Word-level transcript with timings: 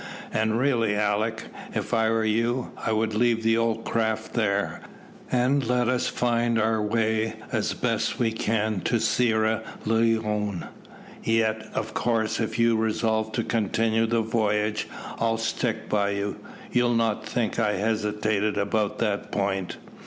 "And 0.33 0.57
really, 0.57 0.95
Alick, 0.95 1.43
if 1.75 1.93
I 1.93 2.09
were 2.09 2.25
you, 2.25 2.71
I 2.75 2.91
would 2.91 3.13
leave 3.13 3.43
the 3.43 3.55
old 3.55 3.85
craft 3.85 4.33
there, 4.33 4.81
and 5.31 5.63
let 5.67 5.87
us 5.87 6.07
find 6.07 6.57
our 6.59 6.81
way 6.81 7.35
as 7.51 7.75
we 7.75 7.79
best 7.87 8.39
can 8.39 8.81
to 8.85 8.99
Sierra 8.99 9.61
Leone. 9.85 10.67
Yet, 11.23 11.67
of 11.75 11.93
course, 11.93 12.39
if 12.39 12.57
you 12.57 12.75
resolve 12.77 13.31
to 13.33 13.43
continue 13.43 14.07
the 14.07 14.21
voyage, 14.23 14.87
I'll 15.19 15.37
stick 15.37 15.87
by 15.87 16.09
you. 16.09 16.37
You'll 16.71 16.95
not 16.95 17.23
think 17.23 17.59
I 17.59 17.73
hesitated 17.73 18.57
about 18.57 18.97
that 18.97 19.31
point." 19.31 19.77